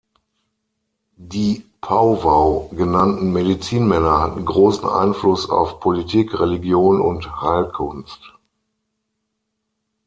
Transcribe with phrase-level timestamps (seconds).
[1.17, 8.33] Die Powwow genannten Medizinmänner hatten großen Einfluss auf Politik, Religion und Heilkunst.